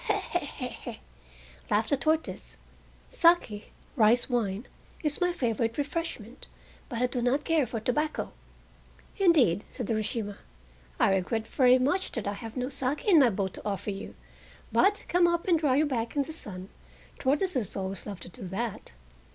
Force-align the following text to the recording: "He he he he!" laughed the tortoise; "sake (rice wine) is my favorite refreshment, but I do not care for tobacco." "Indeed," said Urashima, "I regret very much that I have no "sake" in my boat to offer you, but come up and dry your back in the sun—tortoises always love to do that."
"He 0.31 0.39
he 0.39 0.45
he 0.47 0.67
he!" 0.93 0.99
laughed 1.69 1.91
the 1.91 1.95
tortoise; 1.95 2.57
"sake 3.07 3.71
(rice 3.95 4.27
wine) 4.27 4.65
is 5.03 5.21
my 5.21 5.31
favorite 5.31 5.77
refreshment, 5.77 6.47
but 6.89 7.03
I 7.03 7.05
do 7.05 7.21
not 7.21 7.43
care 7.43 7.67
for 7.67 7.79
tobacco." 7.79 8.31
"Indeed," 9.19 9.63
said 9.69 9.89
Urashima, 9.91 10.37
"I 10.99 11.11
regret 11.13 11.45
very 11.47 11.77
much 11.77 12.13
that 12.13 12.25
I 12.27 12.33
have 12.33 12.57
no 12.57 12.67
"sake" 12.69 13.05
in 13.05 13.19
my 13.19 13.29
boat 13.29 13.53
to 13.53 13.61
offer 13.63 13.91
you, 13.91 14.15
but 14.71 15.05
come 15.07 15.27
up 15.27 15.47
and 15.47 15.59
dry 15.59 15.75
your 15.75 15.85
back 15.85 16.15
in 16.15 16.23
the 16.23 16.33
sun—tortoises 16.33 17.75
always 17.75 18.07
love 18.07 18.19
to 18.21 18.29
do 18.29 18.47
that." 18.47 18.93